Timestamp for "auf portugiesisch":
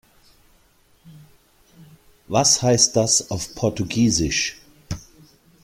3.29-4.59